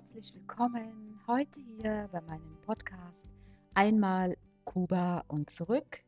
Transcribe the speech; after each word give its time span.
herzlich 0.00 0.32
willkommen 0.34 1.20
heute 1.26 1.60
hier 1.60 2.08
bei 2.10 2.22
meinem 2.22 2.56
Podcast 2.62 3.26
Einmal 3.74 4.34
Kuba 4.64 5.24
und 5.28 5.50
zurück. 5.50 6.02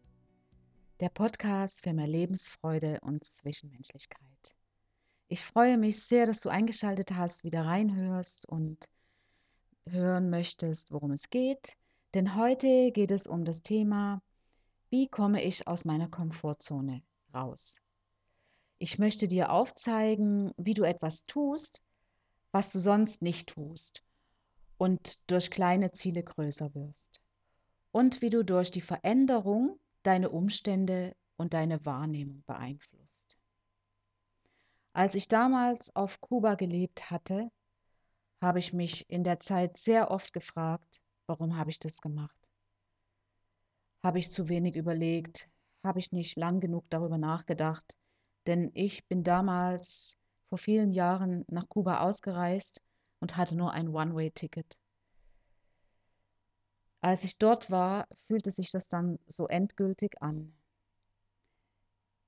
Der 1.00 1.10
Podcast 1.10 1.82
für 1.82 1.92
mehr 1.92 2.06
Lebensfreude 2.06 3.00
und 3.02 3.22
Zwischenmenschlichkeit. 3.22 4.54
Ich 5.28 5.44
freue 5.44 5.76
mich 5.76 6.02
sehr, 6.02 6.24
dass 6.24 6.40
du 6.40 6.48
eingeschaltet 6.48 7.12
hast, 7.14 7.44
wieder 7.44 7.66
reinhörst 7.66 8.48
und 8.48 8.88
hören 9.86 10.30
möchtest, 10.30 10.90
worum 10.90 11.10
es 11.10 11.28
geht. 11.28 11.76
Denn 12.14 12.34
heute 12.34 12.92
geht 12.92 13.10
es 13.10 13.26
um 13.26 13.44
das 13.44 13.62
Thema, 13.62 14.22
wie 14.88 15.06
komme 15.06 15.44
ich 15.44 15.68
aus 15.68 15.84
meiner 15.84 16.08
Komfortzone 16.08 17.02
raus? 17.34 17.82
Ich 18.78 18.98
möchte 18.98 19.28
dir 19.28 19.52
aufzeigen, 19.52 20.50
wie 20.56 20.72
du 20.72 20.82
etwas 20.84 21.26
tust, 21.26 21.82
was 22.52 22.70
du 22.70 22.78
sonst 22.78 23.22
nicht 23.22 23.48
tust 23.48 24.04
und 24.76 25.30
durch 25.30 25.50
kleine 25.50 25.90
Ziele 25.92 26.22
größer 26.22 26.74
wirst. 26.74 27.20
Und 27.90 28.22
wie 28.22 28.30
du 28.30 28.44
durch 28.44 28.70
die 28.70 28.80
Veränderung 28.80 29.78
deine 30.02 30.30
Umstände 30.30 31.16
und 31.36 31.54
deine 31.54 31.84
Wahrnehmung 31.84 32.42
beeinflusst. 32.46 33.38
Als 34.92 35.14
ich 35.14 35.28
damals 35.28 35.94
auf 35.96 36.20
Kuba 36.20 36.54
gelebt 36.54 37.10
hatte, 37.10 37.50
habe 38.40 38.58
ich 38.58 38.72
mich 38.72 39.08
in 39.08 39.24
der 39.24 39.40
Zeit 39.40 39.76
sehr 39.76 40.10
oft 40.10 40.32
gefragt, 40.32 41.00
warum 41.26 41.56
habe 41.56 41.70
ich 41.70 41.78
das 41.78 42.00
gemacht? 42.00 42.36
Habe 44.02 44.18
ich 44.18 44.30
zu 44.30 44.48
wenig 44.48 44.76
überlegt? 44.76 45.48
Habe 45.84 46.00
ich 46.00 46.12
nicht 46.12 46.36
lang 46.36 46.60
genug 46.60 46.84
darüber 46.90 47.18
nachgedacht? 47.18 47.96
Denn 48.46 48.70
ich 48.74 49.06
bin 49.06 49.22
damals 49.22 50.18
vor 50.52 50.58
vielen 50.58 50.92
Jahren 50.92 51.46
nach 51.48 51.66
Kuba 51.66 52.00
ausgereist 52.00 52.82
und 53.20 53.38
hatte 53.38 53.56
nur 53.56 53.72
ein 53.72 53.88
One-Way-Ticket. 53.88 54.76
Als 57.00 57.24
ich 57.24 57.38
dort 57.38 57.70
war, 57.70 58.06
fühlte 58.26 58.50
sich 58.50 58.70
das 58.70 58.86
dann 58.86 59.18
so 59.26 59.48
endgültig 59.48 60.20
an. 60.20 60.52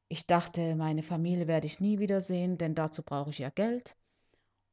Ich 0.09 0.27
dachte, 0.27 0.75
meine 0.75 1.03
Familie 1.03 1.47
werde 1.49 1.67
ich 1.67 1.81
nie 1.81 1.99
wiedersehen, 1.99 2.57
denn 2.57 2.75
dazu 2.75 3.03
brauche 3.03 3.29
ich 3.29 3.41
ja 3.41 3.51
Geld. 3.51 3.95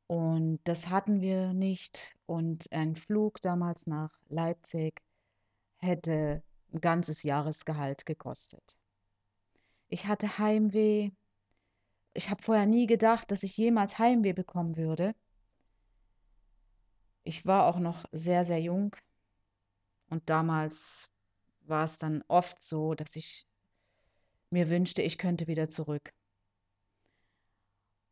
Und 0.08 0.62
das 0.64 0.88
hatten 0.88 1.20
wir 1.20 1.52
nicht. 1.52 2.16
Und 2.28 2.72
ein 2.72 2.96
Flug 2.96 3.42
damals 3.42 3.86
nach 3.86 4.18
Leipzig 4.30 5.02
hätte 5.76 6.42
ein 6.72 6.80
ganzes 6.80 7.24
Jahresgehalt 7.24 8.06
gekostet. 8.06 8.78
Ich 9.90 10.08
hatte 10.08 10.38
Heimweh, 10.38 11.12
ich 12.14 12.30
habe 12.30 12.44
vorher 12.44 12.66
nie 12.66 12.88
gedacht, 12.88 13.31
dass 13.31 13.44
ich 13.44 13.56
jemals 13.58 14.00
Heimweh 14.00 14.34
bekommen 14.34 14.78
würde. 14.78 15.16
Ich 17.23 17.45
war 17.45 17.67
auch 17.67 17.80
noch 17.80 18.06
sehr, 18.12 18.45
sehr 18.45 18.59
jung 18.59 18.95
und 20.09 20.30
damals 20.30 21.09
war 21.62 21.86
es 21.86 21.98
dann 21.98 22.23
oft 22.28 22.62
so, 22.62 22.95
dass 22.95 23.16
ich 23.16 23.45
mir 24.50 24.70
wünschte, 24.70 25.02
ich 25.02 25.17
könnte 25.17 25.48
wieder 25.48 25.70
zurück. 25.70 26.14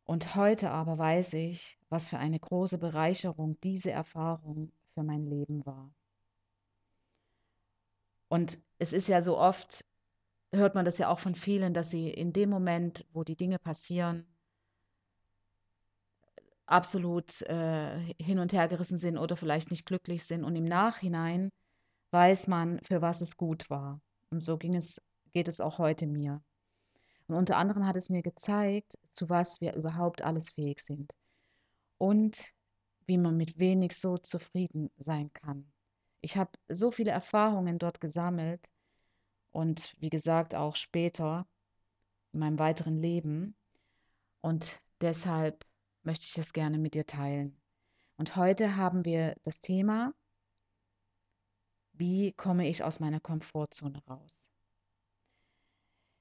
Und 0.06 0.36
heute 0.36 0.72
aber 0.72 0.98
weiß 0.98 1.34
ich, 1.34 1.78
was 1.90 2.08
für 2.08 2.18
eine 2.18 2.40
große 2.40 2.78
Bereicherung 2.78 3.60
diese 3.62 3.92
Erfahrung 3.92 4.72
für 4.94 5.04
mein 5.04 5.26
Leben 5.26 5.66
war. 5.66 5.94
Und 8.28 8.60
es 8.78 8.94
ist 8.94 9.08
ja 9.08 9.22
so 9.22 9.38
oft 9.38 9.86
hört 10.52 10.76
man 10.76 10.86
das 10.86 10.98
ja 10.98 11.10
auch 11.10 11.20
von 11.20 11.36
vielen, 11.36 11.74
dass 11.74 11.90
sie 11.92 12.10
in 12.10 12.34
dem 12.34 12.50
Moment, 12.50 13.06
wo 13.14 13.24
die 13.24 13.36
Dinge 13.36 13.60
passieren, 13.60 14.26
absolut 16.66 17.42
äh, 17.44 18.00
hin 18.22 18.40
und 18.40 18.54
her 18.54 18.68
gerissen 18.68 18.98
sind 18.98 19.18
oder 19.18 19.36
vielleicht 19.36 19.72
nicht 19.72 19.86
glücklich 19.86 20.24
sind. 20.24 20.44
Und 20.44 20.56
im 20.56 20.66
Nachhinein 20.66 21.52
weiß 22.12 22.48
man, 22.48 22.80
für 22.84 23.02
was 23.02 23.22
es 23.22 23.38
gut 23.38 23.70
war. 23.70 24.02
Und 24.30 24.42
so 24.42 24.58
ging 24.58 24.76
es, 24.76 25.02
geht 25.32 25.48
es 25.48 25.62
auch 25.62 25.80
heute 25.80 26.08
mir. 26.08 26.42
Und 27.28 27.36
unter 27.36 27.58
anderem 27.58 27.86
hat 27.86 27.96
es 27.96 28.10
mir 28.10 28.24
gezeigt, 28.24 28.98
zu 29.14 29.30
was 29.30 29.62
wir 29.62 29.74
überhaupt 29.76 30.22
alles 30.24 30.52
fähig 30.52 30.80
sind. 30.80 31.14
Und 31.98 32.44
wie 33.06 33.18
man 33.18 33.38
mit 33.38 33.60
wenig 33.60 33.98
so 33.98 34.18
zufrieden 34.18 34.92
sein 34.98 35.32
kann. 35.34 35.72
Ich 36.22 36.38
habe 36.38 36.52
so 36.68 36.92
viele 36.92 37.12
Erfahrungen 37.12 37.80
dort 37.80 38.02
gesammelt, 38.02 38.68
und 39.52 39.96
wie 40.00 40.10
gesagt 40.10 40.56
auch 40.56 40.76
später 40.76 41.48
in 42.32 42.40
meinem 42.40 42.60
weiteren 42.60 42.96
Leben. 42.96 43.56
Und 44.42 44.80
deshalb 45.02 45.66
möchte 46.04 46.26
ich 46.26 46.34
das 46.34 46.54
gerne 46.54 46.78
mit 46.78 46.94
dir 46.94 47.06
teilen. 47.06 47.60
Und 48.18 48.36
heute 48.36 48.76
haben 48.76 49.06
wir 49.06 49.36
das 49.44 49.60
Thema, 49.62 50.14
wie 51.94 52.34
komme 52.34 52.68
ich 52.68 52.84
aus 52.84 53.00
meiner 53.00 53.20
Komfortzone 53.20 54.02
raus? 54.08 54.50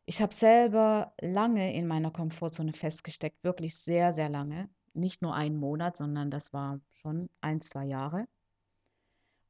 Ich 0.07 0.23
habe 0.23 0.33
selber 0.33 1.13
lange 1.21 1.75
in 1.75 1.87
meiner 1.87 2.11
Komfortzone 2.11 2.73
festgesteckt, 2.73 3.45
wirklich 3.45 3.77
sehr, 3.77 4.13
sehr 4.13 4.29
lange. 4.29 4.71
Nicht 4.95 5.23
nur 5.23 5.35
einen 5.35 5.57
Monat, 5.57 5.97
sondern 5.97 6.31
das 6.31 6.53
war 6.53 6.81
schon 7.03 7.29
ein, 7.41 7.61
zwei 7.61 7.85
Jahre. 7.85 8.27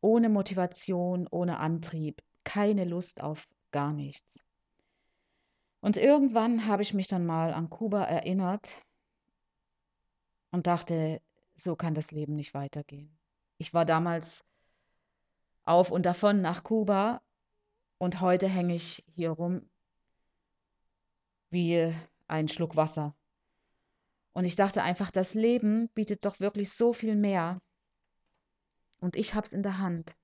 Ohne 0.00 0.28
Motivation, 0.28 1.28
ohne 1.30 1.58
Antrieb, 1.58 2.22
keine 2.44 2.84
Lust 2.84 3.22
auf 3.22 3.46
gar 3.70 3.92
nichts. 3.92 4.44
Und 5.80 5.96
irgendwann 5.96 6.66
habe 6.66 6.82
ich 6.82 6.94
mich 6.94 7.06
dann 7.06 7.24
mal 7.24 7.52
an 7.52 7.70
Kuba 7.70 8.04
erinnert 8.04 8.82
und 10.50 10.66
dachte, 10.66 11.20
so 11.54 11.76
kann 11.76 11.94
das 11.94 12.10
Leben 12.10 12.34
nicht 12.34 12.54
weitergehen. 12.54 13.16
Ich 13.58 13.74
war 13.74 13.84
damals 13.84 14.44
auf 15.64 15.90
und 15.90 16.06
davon 16.06 16.40
nach 16.40 16.64
Kuba 16.64 17.20
und 17.98 18.20
heute 18.20 18.48
hänge 18.48 18.74
ich 18.74 19.04
hier 19.14 19.30
rum 19.30 19.68
wie 21.50 21.94
ein 22.26 22.48
Schluck 22.48 22.76
Wasser. 22.76 23.14
Und 24.32 24.44
ich 24.44 24.56
dachte 24.56 24.82
einfach, 24.82 25.10
das 25.10 25.34
Leben 25.34 25.88
bietet 25.90 26.24
doch 26.24 26.38
wirklich 26.38 26.70
so 26.70 26.92
viel 26.92 27.16
mehr. 27.16 27.60
Und 29.00 29.16
ich 29.16 29.34
habe 29.34 29.46
es 29.46 29.52
in 29.52 29.62
der 29.62 29.78
Hand, 29.78 30.16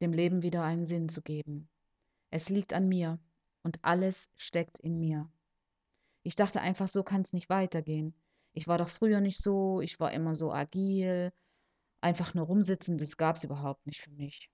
dem 0.00 0.12
Leben 0.12 0.42
wieder 0.42 0.62
einen 0.62 0.84
Sinn 0.84 1.08
zu 1.08 1.22
geben. 1.22 1.68
Es 2.30 2.48
liegt 2.48 2.72
an 2.72 2.88
mir 2.88 3.18
und 3.62 3.78
alles 3.82 4.30
steckt 4.36 4.78
in 4.78 4.98
mir. 4.98 5.28
Ich 6.22 6.36
dachte 6.36 6.60
einfach, 6.60 6.88
so 6.88 7.02
kann 7.02 7.22
es 7.22 7.32
nicht 7.32 7.48
weitergehen. 7.48 8.14
Ich 8.52 8.68
war 8.68 8.78
doch 8.78 8.88
früher 8.88 9.20
nicht 9.20 9.42
so, 9.42 9.80
ich 9.80 10.00
war 10.00 10.12
immer 10.12 10.34
so 10.34 10.52
agil, 10.52 11.32
einfach 12.00 12.34
nur 12.34 12.46
rumsitzen, 12.46 12.98
das 12.98 13.16
gab 13.16 13.36
es 13.36 13.44
überhaupt 13.44 13.86
nicht 13.86 14.00
für 14.00 14.10
mich. 14.10 14.50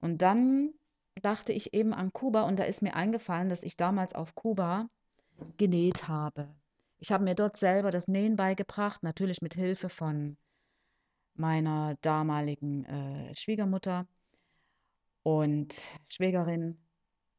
Und 0.00 0.22
dann 0.22 0.74
dachte 1.20 1.52
ich 1.52 1.74
eben 1.74 1.92
an 1.92 2.12
Kuba 2.12 2.42
und 2.42 2.58
da 2.58 2.64
ist 2.64 2.82
mir 2.82 2.94
eingefallen, 2.94 3.48
dass 3.48 3.62
ich 3.62 3.76
damals 3.76 4.14
auf 4.14 4.34
Kuba 4.34 4.88
genäht 5.56 6.08
habe. 6.08 6.54
Ich 6.98 7.12
habe 7.12 7.24
mir 7.24 7.34
dort 7.34 7.56
selber 7.56 7.90
das 7.90 8.08
Nähen 8.08 8.36
beigebracht, 8.36 9.02
natürlich 9.02 9.42
mit 9.42 9.54
Hilfe 9.54 9.88
von 9.88 10.36
meiner 11.34 11.96
damaligen 12.02 12.84
äh, 12.84 13.34
Schwiegermutter 13.34 14.06
und 15.22 15.80
Schwägerin. 16.08 16.78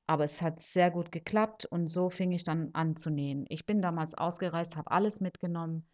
Aber 0.05 0.25
es 0.25 0.41
hat 0.41 0.61
sehr 0.61 0.91
gut 0.91 1.11
geklappt 1.11 1.65
und 1.65 1.87
so 1.87 2.09
fing 2.09 2.31
ich 2.31 2.43
dann 2.43 2.71
an 2.73 2.95
zu 2.95 3.09
nähen. 3.09 3.45
Ich 3.49 3.65
bin 3.65 3.81
damals 3.81 4.15
ausgereist, 4.15 4.75
habe 4.75 4.91
alles 4.91 5.21
mitgenommen, 5.21 5.87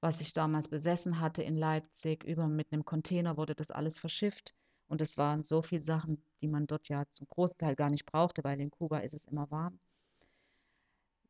was 0.00 0.20
ich 0.20 0.32
damals 0.32 0.68
besessen 0.68 1.20
hatte 1.20 1.42
in 1.42 1.56
Leipzig. 1.56 2.22
Über 2.24 2.46
mit 2.46 2.72
einem 2.72 2.84
Container 2.84 3.36
wurde 3.36 3.54
das 3.54 3.70
alles 3.70 3.98
verschifft. 3.98 4.54
Und 4.86 5.00
es 5.00 5.18
waren 5.18 5.42
so 5.42 5.62
viele 5.62 5.82
Sachen, 5.82 6.22
die 6.42 6.46
man 6.48 6.66
dort 6.66 6.88
ja 6.88 7.04
zum 7.14 7.26
Großteil 7.28 7.74
gar 7.74 7.90
nicht 7.90 8.06
brauchte, 8.06 8.44
weil 8.44 8.60
in 8.60 8.70
Kuba 8.70 8.98
ist 8.98 9.14
es 9.14 9.26
immer 9.26 9.50
warm. 9.50 9.80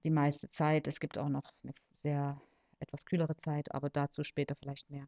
Die 0.04 0.10
meiste 0.10 0.48
Zeit. 0.48 0.86
Es 0.88 1.00
gibt 1.00 1.16
auch 1.16 1.28
noch 1.30 1.52
eine 1.62 1.72
sehr 1.96 2.40
etwas 2.80 3.06
kühlere 3.06 3.36
Zeit, 3.36 3.72
aber 3.74 3.88
dazu 3.88 4.24
später 4.24 4.56
vielleicht 4.56 4.90
mehr. 4.90 5.06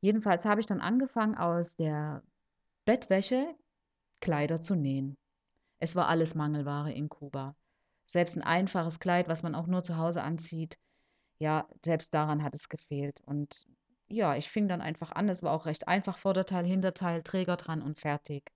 Jedenfalls 0.00 0.44
habe 0.44 0.60
ich 0.60 0.66
dann 0.66 0.80
angefangen, 0.80 1.36
aus 1.36 1.76
der 1.76 2.24
Bettwäsche 2.84 3.54
Kleider 4.22 4.60
zu 4.62 4.74
nähen. 4.74 5.18
Es 5.78 5.94
war 5.96 6.08
alles 6.08 6.34
Mangelware 6.34 6.92
in 6.92 7.10
Kuba. 7.10 7.54
Selbst 8.06 8.36
ein 8.36 8.42
einfaches 8.42 9.00
Kleid, 9.00 9.28
was 9.28 9.42
man 9.42 9.54
auch 9.54 9.66
nur 9.66 9.82
zu 9.82 9.98
Hause 9.98 10.22
anzieht, 10.22 10.78
ja, 11.38 11.68
selbst 11.84 12.14
daran 12.14 12.42
hat 12.42 12.54
es 12.54 12.68
gefehlt. 12.68 13.20
Und 13.26 13.66
ja, 14.08 14.36
ich 14.36 14.48
fing 14.48 14.68
dann 14.68 14.80
einfach 14.80 15.10
an. 15.10 15.28
Es 15.28 15.42
war 15.42 15.52
auch 15.52 15.66
recht 15.66 15.88
einfach, 15.88 16.16
Vorderteil, 16.16 16.64
Hinterteil, 16.64 17.22
Träger 17.22 17.56
dran 17.56 17.82
und 17.82 17.98
fertig. 17.98 18.50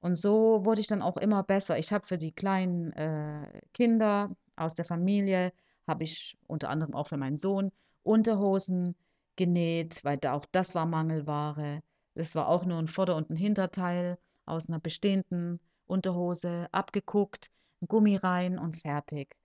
Und 0.00 0.16
so 0.16 0.64
wurde 0.64 0.80
ich 0.80 0.86
dann 0.86 1.02
auch 1.02 1.16
immer 1.16 1.42
besser. 1.42 1.78
Ich 1.78 1.92
habe 1.92 2.06
für 2.06 2.18
die 2.18 2.32
kleinen 2.32 2.92
äh, 2.92 3.60
Kinder 3.74 4.30
aus 4.54 4.74
der 4.74 4.84
Familie, 4.84 5.52
habe 5.88 6.04
ich 6.04 6.38
unter 6.46 6.70
anderem 6.70 6.94
auch 6.94 7.08
für 7.08 7.16
meinen 7.16 7.36
Sohn 7.36 7.72
Unterhosen 8.04 8.94
genäht, 9.36 10.04
weil 10.04 10.18
da 10.18 10.34
auch 10.34 10.46
das 10.52 10.74
war 10.74 10.86
Mangelware. 10.86 11.82
Das 12.14 12.34
war 12.34 12.48
auch 12.48 12.64
nur 12.64 12.78
ein 12.78 12.88
Vorder- 12.88 13.16
und 13.16 13.30
ein 13.30 13.36
Hinterteil 13.36 14.18
aus 14.46 14.68
einer 14.68 14.80
bestehenden 14.80 15.60
Unterhose, 15.86 16.68
abgeguckt, 16.72 17.50
Gummi 17.86 18.16
rein 18.16 18.58
und 18.58 18.76
fertig. 18.78 19.36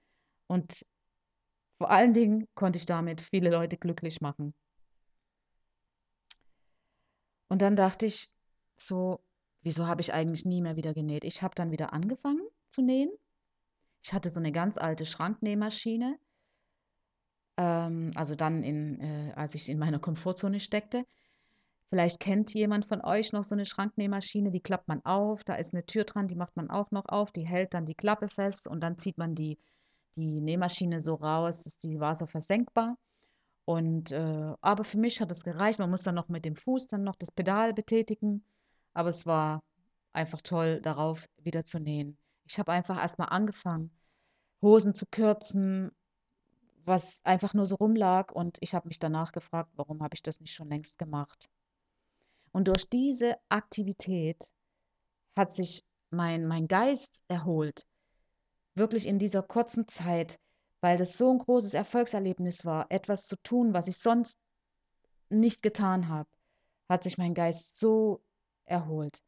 Und 0.48 0.86
vor 1.80 1.92
allen 1.92 2.14
Dingen 2.14 2.48
konnte 2.56 2.78
ich 2.80 2.86
damit 2.86 3.22
viele 3.22 3.52
Leute 3.52 3.78
glücklich 3.78 4.22
machen. 4.22 4.54
Und 7.50 7.62
dann 7.62 7.76
dachte 7.76 8.06
ich 8.06 8.30
so: 8.78 9.20
„Wieso 9.62 9.86
habe 9.88 10.02
ich 10.02 10.14
eigentlich 10.14 10.46
nie 10.46 10.62
mehr 10.62 10.76
wieder 10.78 10.94
genäht?“ 10.94 11.24
Ich 11.26 11.42
habe 11.42 11.56
dann 11.56 11.72
wieder 11.72 11.92
angefangen 11.94 12.48
zu 12.70 12.82
nähen. 12.82 13.10
Ich 14.04 14.14
hatte 14.14 14.30
so 14.30 14.40
'ne 14.42 14.52
ganz 14.54 14.78
alte 14.78 15.06
Schranknähmaschine. 15.06 16.20
Ähm, 17.58 18.12
also 18.16 18.36
dann 18.36 18.64
in 18.64 19.00
äh, 19.02 19.34
als 19.36 19.56
ich 19.56 19.70
in 19.70 19.80
meiner 19.80 20.00
Komfortzone 20.00 20.60
steckte. 20.60 21.06
Vielleicht 21.94 22.20
kennt 22.20 22.54
jemand 22.54 22.86
von 22.86 23.02
euch 23.02 23.32
noch 23.32 23.46
so 23.46 23.56
'ne 23.56 23.66
Schranknähmaschine, 23.66 24.52
die 24.52 24.60
klappt 24.60 24.90
man 24.90 25.04
auf, 25.06 25.46
da 25.46 25.56
ist 25.56 25.74
'ne 25.74 25.86
Tür 25.86 26.04
dran, 26.04 26.28
die 26.28 26.36
macht 26.36 26.56
man 26.58 26.70
auch 26.70 26.92
noch 26.92 27.06
auf, 27.08 27.32
die 27.32 27.48
hält 27.48 27.74
dann 27.74 27.86
die 27.86 27.96
Klappe 27.96 28.28
fest 28.28 28.68
und 28.68 28.82
dann 28.82 28.98
zieht 28.98 29.18
man 29.18 29.36
die 29.36 29.58
die 30.18 30.42
Nähmaschine 30.42 31.00
so 31.02 31.16
raus, 31.16 31.64
dass 31.64 31.78
die 31.80 32.00
war 32.00 32.16
so 32.16 32.26
versenkbar. 32.28 32.98
Und, 33.66 34.12
äh 34.12 34.54
aber 34.62 34.84
für 34.86 35.00
mich 35.00 35.22
hat 35.22 35.32
es 35.32 35.44
gereicht. 35.44 35.80
Man 35.80 35.90
muss 35.92 36.04
dann 36.04 36.16
noch 36.16 36.30
mit 36.30 36.46
dem 36.46 36.56
Fuß 36.58 36.88
dann 36.88 37.04
noch 37.04 37.16
das 37.18 37.32
Pedal 37.32 37.74
betätigen, 37.74 38.46
aber 38.96 39.10
es 39.10 39.26
war 39.28 39.62
einfach 40.14 40.42
toll, 40.42 40.82
darauf 40.82 41.28
wieder 41.44 41.66
zu 41.66 41.80
nähen. 41.80 42.18
Ich 42.48 42.60
habe 42.60 42.72
einfach 42.74 42.98
erst 43.00 43.20
mal 43.20 43.26
angefangen, 43.28 43.92
Hosen 44.64 44.94
zu 44.96 45.06
kürzen, 45.12 45.92
was 46.86 47.22
einfach 47.26 47.54
nur 47.56 47.66
so 47.68 47.76
rumlag 47.78 48.32
und 48.34 48.58
ich 48.62 48.76
habe 48.76 48.88
mich 48.90 49.00
danach 49.00 49.32
gefragt: 49.34 49.72
„Warum 49.76 50.04
habe 50.04 50.16
ich 50.16 50.24
das 50.24 50.42
nicht 50.42 50.54
schon 50.56 50.70
längst 50.70 51.00
gemacht?“ 51.00 51.48
Und 52.58 52.68
durch 52.70 52.90
diese 52.90 53.38
Aktivität 53.50 54.50
hat 55.38 55.52
sich 55.52 55.86
mein 56.10 56.48
mein 56.48 56.68
Geist 56.68 57.24
erholt, 57.28 57.86
wirklich 58.74 59.06
in 59.06 59.20
dieser 59.20 59.44
kurzen 59.44 59.88
Zeit, 59.88 60.40
weil 60.82 60.98
das 60.98 61.20
so 61.20 61.30
'n 61.30 61.38
großes 61.38 61.76
Erfolgserlebnis 61.76 62.66
war, 62.66 62.88
etwas 62.90 63.28
zu 63.28 63.36
tun, 63.44 63.76
was 63.76 63.88
ich 63.88 64.00
sonst 64.00 64.40
nicht 65.30 65.62
getan 65.62 66.08
habe, 66.08 66.28
hat 66.90 67.04
sich 67.04 67.20
mein 67.20 67.36
Geist 67.36 67.78
so 67.78 68.24
erholt, 68.66 69.22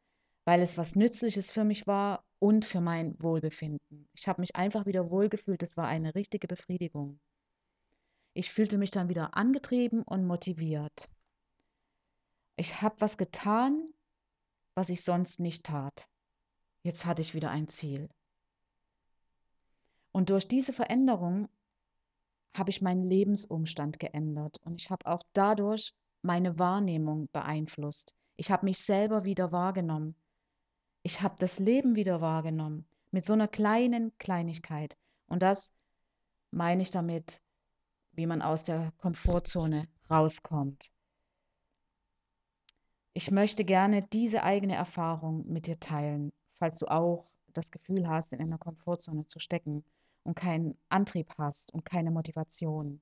weil 0.46 0.64
es 0.64 0.80
was 0.80 0.96
Nützliches 0.96 1.52
für 1.52 1.64
mich 1.64 1.86
war 1.86 2.26
und 2.40 2.66
für 2.66 2.82
mein 2.82 3.16
Wohlbefinden. 3.22 4.10
Ich 4.16 4.28
habe 4.28 4.42
mich 4.42 4.56
einfach 4.56 4.88
wieder 4.88 5.12
wohlgefühlt, 5.12 5.62
das 5.62 5.78
war 5.78 5.86
eine 5.88 6.16
richtige 6.16 6.48
Befriedigung. 6.48 7.20
Ich 8.34 8.52
fühlte 8.52 8.80
mich 8.80 8.90
dann 8.90 9.08
wieder 9.08 9.38
angetrieben 9.38 10.02
und 10.02 10.26
motiviert. 10.26 11.08
Ich 12.60 12.82
habe 12.82 13.00
was 13.00 13.18
getan, 13.18 13.94
was 14.76 14.90
ich 14.90 15.06
sonst 15.06 15.40
nicht 15.40 15.66
tat. 15.66 16.10
Jetzt 16.84 17.06
hatte 17.06 17.22
ich 17.22 17.34
wieder 17.34 17.52
ein 17.52 17.70
Ziel. 17.70 18.10
Und 20.12 20.30
durch 20.30 20.46
diese 20.46 20.74
Veränderung 20.74 21.48
habe 22.54 22.70
ich 22.70 22.82
meinen 22.82 23.02
Lebensumstand 23.02 23.98
geändert 23.98 24.58
und 24.66 24.76
ich 24.76 24.90
habe 24.90 25.06
auch 25.06 25.24
dadurch 25.32 25.94
meine 26.22 26.60
Wahrnehmung 26.60 27.30
beeinflusst. 27.32 28.14
Ich 28.36 28.52
habe 28.52 28.66
mich 28.66 28.80
selber 28.80 29.24
wieder 29.24 29.54
wahrgenommen. 29.54 30.18
Ich 31.02 31.22
habe 31.22 31.36
das 31.40 31.60
Leben 31.60 31.96
wieder 31.96 32.20
wahrgenommen 32.20 32.86
mit 33.12 33.24
so 33.24 33.38
'ner 33.38 33.48
kleinen 33.48 34.12
Kleinigkeit. 34.18 34.98
Und 35.28 35.44
das 35.44 35.72
meine 36.52 36.82
ich 36.82 36.92
damit, 36.92 37.42
wie 38.12 38.26
man 38.26 38.42
aus 38.42 38.64
der 38.64 38.92
Komfortzone 38.98 39.88
rauskommt. 40.10 40.92
Ich 43.14 43.32
möchte 43.32 43.66
gerne 43.66 44.04
diese 44.04 44.44
eigene 44.44 44.76
Erfahrung 44.76 45.46
mit 45.48 45.68
dir 45.68 45.80
teilen, 45.80 46.32
falls 46.60 46.78
du 46.78 46.88
auch 46.88 47.28
das 47.54 47.72
Gefühl 47.72 48.08
hast, 48.08 48.34
in 48.34 48.42
einer 48.42 48.58
Komfortzone 48.58 49.26
zu 49.26 49.40
stecken 49.40 49.84
und 50.24 50.36
keinen 50.36 50.78
Antrieb 50.90 51.34
hast 51.38 51.74
und 51.74 51.86
keine 51.86 52.12
Motivation. 52.12 53.02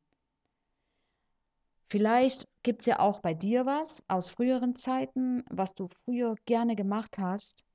Vielleicht 1.89 2.47
gibt's 2.63 2.85
ja 2.85 2.99
auch 2.99 3.21
bei 3.21 3.33
dir 3.33 3.65
was 3.65 4.03
aus 4.07 4.29
früheren 4.29 4.75
Zeiten, 4.75 5.43
was 5.49 5.73
du 5.73 5.87
früher 5.87 6.35
gerne 6.45 6.75
gemacht 6.75 7.17
hast 7.17 7.65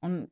und 0.00 0.30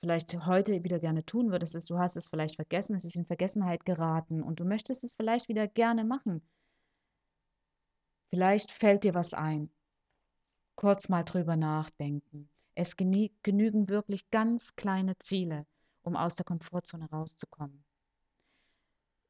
vielleicht 0.00 0.46
heute 0.46 0.82
wieder 0.82 0.98
gerne 0.98 1.24
tun 1.24 1.50
würdest. 1.50 1.74
Es 1.74 1.86
du 1.86 1.98
hast 1.98 2.16
es 2.16 2.28
vielleicht 2.28 2.56
vergessen, 2.56 2.96
es 2.96 3.04
ist 3.04 3.16
in 3.16 3.24
Vergessenheit 3.24 3.84
geraten 3.84 4.42
und 4.42 4.60
du 4.60 4.64
möchtest 4.64 5.04
es 5.04 5.14
vielleicht 5.14 5.48
wieder 5.48 5.66
gerne 5.68 6.04
machen. 6.04 6.42
Vielleicht 8.30 8.70
fällt 8.70 9.04
dir 9.04 9.14
was 9.14 9.34
ein. 9.34 9.70
Kurz 10.80 11.10
mal 11.10 11.24
drüber 11.24 11.56
nachdenken. 11.56 12.48
Es 12.74 12.96
genügen 12.96 13.90
wirklich 13.90 14.30
ganz 14.30 14.76
kleine 14.76 15.18
Ziele, 15.18 15.66
um 16.04 16.16
aus 16.16 16.36
der 16.36 16.46
Komfortzone 16.46 17.06
rauszukommen. 17.10 17.84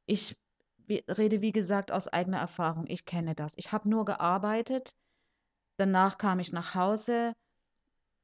Ich 0.06 0.37
rede, 0.88 1.41
wie 1.41 1.50
gesagt, 1.50 1.91
aus 1.91 2.06
eigener 2.06 2.38
Erfahrung. 2.38 2.87
Ich 2.87 3.05
kenne 3.05 3.35
das. 3.35 3.55
Ich 3.56 3.73
habe 3.73 3.88
nur 3.88 4.05
gearbeitet, 4.05 4.94
danach 5.76 6.19
kam 6.19 6.38
ich 6.38 6.52
nach 6.52 6.76
Hause, 6.76 7.35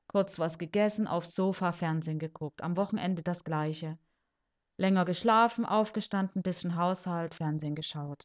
kurz 0.06 0.38
was 0.38 0.56
gegessen, 0.56 1.08
aufs 1.08 1.34
Sofa, 1.34 1.72
Fernsehen 1.72 2.20
geguckt. 2.20 2.62
Am 2.62 2.76
Wochenende 2.76 3.24
das 3.24 3.42
Gleiche. 3.42 3.98
Länger 4.76 5.04
geschlafen, 5.04 5.64
aufgestanden, 5.64 6.44
bisschen 6.44 6.76
Haushalt, 6.76 7.34
Fernsehen 7.34 7.74
geschaut. 7.74 8.22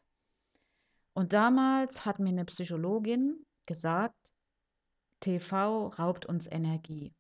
Und 1.14 1.34
damals 1.34 2.06
hat 2.06 2.20
mir 2.20 2.34
'ne 2.34 2.46
Psychologin 2.46 3.44
gesagt: 3.66 4.32
„TV 5.22 5.88
raubt 5.88 6.26
uns 6.26 6.48
Energie.“ 6.52 7.14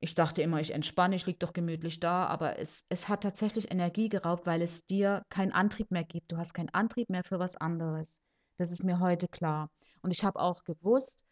Ich 0.00 0.14
dachte 0.14 0.42
immer, 0.42 0.60
ich 0.60 0.72
entspanne, 0.72 1.16
ich 1.16 1.26
liege 1.26 1.38
doch 1.38 1.52
gemütlich 1.52 2.00
da, 2.00 2.26
aber 2.26 2.58
es 2.58 2.84
es 2.88 3.08
hat 3.08 3.22
tatsächlich 3.22 3.70
Energie 3.70 4.08
geraubt, 4.08 4.46
weil 4.46 4.62
es 4.62 4.84
dir 4.86 5.22
keinen 5.28 5.52
Antrieb 5.52 5.90
mehr 5.90 6.04
gibt. 6.04 6.30
Du 6.32 6.36
hast 6.36 6.54
keinen 6.54 6.68
Antrieb 6.70 7.10
mehr 7.10 7.24
für 7.24 7.38
was 7.38 7.56
anderes. 7.56 8.20
Das 8.58 8.72
ist 8.72 8.84
mir 8.84 9.00
heute 9.00 9.28
klar. 9.28 9.70
Und 10.02 10.10
ich 10.12 10.24
habe 10.24 10.40
auch 10.40 10.64
gewusst 10.64 11.22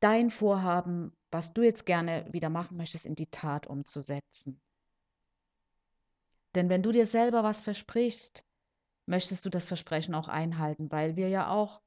dein 0.00 0.30
Vorhaben, 0.30 1.14
was 1.30 1.52
du 1.52 1.60
jetzt 1.60 1.84
gerne 1.84 2.26
wieder 2.32 2.48
machen 2.48 2.78
möchtest, 2.78 3.04
in 3.04 3.14
die 3.14 3.26
Tat 3.26 3.66
umzusetzen. 3.66 4.58
Denn 6.54 6.70
wenn 6.70 6.82
du 6.82 6.92
dir 6.92 7.04
selber 7.04 7.44
was 7.44 7.60
versprichst, 7.60 8.46
möchtest 9.04 9.44
du 9.44 9.50
das 9.50 9.68
Versprechen 9.68 10.14
auch 10.14 10.28
einhalten, 10.28 10.90
weil 10.90 11.16
wir 11.16 11.28
ja 11.28 11.50
auch 11.50 11.82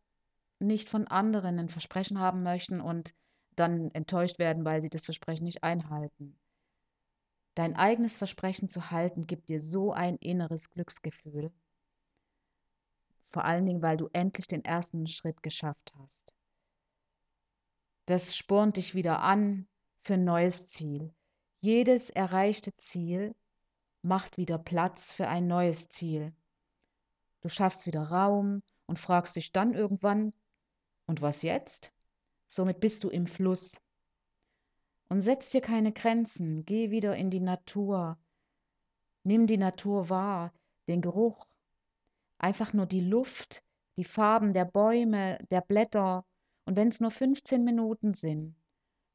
nicht 0.59 0.89
von 0.89 1.07
anderen 1.07 1.55
'nen 1.55 1.69
Versprechen 1.69 2.19
haben 2.19 2.43
möchten 2.43 2.81
und 2.81 3.13
dann 3.55 3.91
enttäuscht 3.91 4.39
werden, 4.39 4.65
weil 4.65 4.81
sie 4.81 4.89
das 4.89 5.05
Versprechen 5.05 5.45
nicht 5.45 5.63
einhalten. 5.63 6.37
Dein 7.57 7.75
eigenes 7.75 8.17
Versprechen 8.17 8.69
zu 8.69 8.91
halten, 8.91 9.25
gibt 9.25 9.49
dir 9.49 9.59
so 9.59 9.91
ein 9.91 10.17
inneres 10.17 10.69
Glücksgefühl. 10.69 11.51
Vor 13.33 13.43
allen 13.43 13.65
Dingen, 13.65 13.81
weil 13.81 13.97
du 13.97 14.07
endlich 14.13 14.47
den 14.47 14.63
ersten 14.63 15.07
Schritt 15.07 15.43
geschafft 15.43 15.93
hast. 15.99 16.31
Das 18.09 18.37
spornt 18.37 18.77
dich 18.77 18.95
wieder 18.95 19.19
an 19.21 19.67
für 20.01 20.13
'n 20.13 20.23
neues 20.23 20.69
Ziel. 20.69 21.13
Jedes 21.59 22.09
erreichte 22.09 22.73
Ziel 22.77 23.35
macht 24.01 24.37
wieder 24.37 24.57
Platz 24.59 25.11
für 25.13 25.27
ein 25.27 25.47
neues 25.47 25.89
Ziel. 25.89 26.33
Du 27.43 27.49
schaffst 27.49 27.85
wieder 27.85 28.01
Raum 28.03 28.63
und 28.87 28.97
fragst 28.99 29.35
dich 29.35 29.51
dann 29.51 29.73
irgendwann: 29.75 30.33
„Und 31.07 31.21
was 31.21 31.41
jetzt?“ 31.41 31.91
Somit 32.47 32.79
bist 32.79 33.03
du 33.03 33.09
im 33.09 33.25
Fluss. 33.25 33.81
Und 35.09 35.21
setz 35.21 35.49
dir 35.49 35.61
keine 35.61 35.91
Grenzen. 35.91 36.65
Geh 36.65 36.91
wieder 36.91 37.15
in 37.15 37.29
die 37.29 37.39
Natur. 37.39 38.17
Nimm 39.23 39.47
die 39.47 39.57
Natur 39.57 40.09
wahr, 40.09 40.53
den 40.87 41.01
Geruch, 41.01 41.45
einfach 42.37 42.73
nur 42.73 42.85
die 42.85 43.01
Luft, 43.01 43.63
die 43.97 44.05
Farben 44.05 44.53
der 44.53 44.65
Bäume, 44.65 45.37
der 45.51 45.61
Blätter 45.61 46.25
und 46.65 46.75
wenn's 46.75 46.99
nur 46.99 47.11
15 47.11 47.63
Minuten 47.63 48.13
sind. 48.13 48.55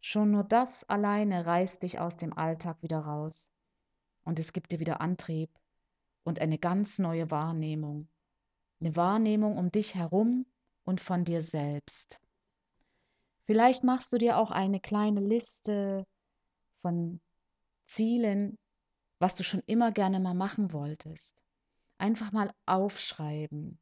Schon 0.00 0.32
nur 0.32 0.44
das 0.44 0.84
alleine 0.88 1.46
reißt 1.46 1.82
dich 1.82 2.00
aus 2.00 2.16
dem 2.16 2.32
Alltag 2.32 2.82
wieder 2.82 2.98
raus. 2.98 3.52
Und 4.24 4.38
es 4.38 4.52
gibt 4.52 4.72
dir 4.72 4.80
wieder 4.80 5.00
Antrieb 5.00 5.50
und 6.24 6.40
eine 6.40 6.58
ganz 6.58 6.98
neue 6.98 7.30
Wahrnehmung. 7.30 8.08
'Ne 8.80 8.96
Wahrnehmung 8.96 9.56
um 9.56 9.70
dich 9.70 9.94
herum 9.94 10.44
und 10.84 11.00
von 11.00 11.24
dir 11.24 11.42
selbst. 11.42 12.20
Vielleicht 13.44 13.84
machst 13.84 14.12
du 14.12 14.18
dir 14.18 14.38
auch 14.38 14.50
eine 14.50 14.80
kleine 14.80 15.20
Liste 15.20 16.06
von 16.80 17.20
Zielen, 17.86 18.58
was 19.18 19.34
du 19.34 19.44
schon 19.44 19.62
immer 19.66 19.92
gerne 19.92 20.20
mal 20.20 20.34
machen 20.34 20.72
wolltest. 20.72 21.36
Einfach 21.98 22.32
mal 22.32 22.52
aufschreiben. 22.66 23.78